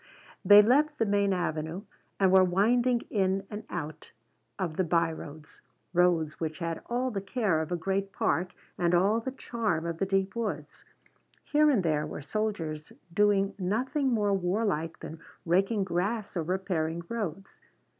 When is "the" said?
0.97-1.05, 4.75-4.83, 7.11-7.21, 9.19-9.29, 9.99-10.07